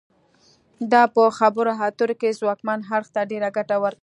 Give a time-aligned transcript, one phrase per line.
[0.91, 3.99] دا په خبرو اترو کې ځواکمن اړخ ته ډیره ګټه ورکوي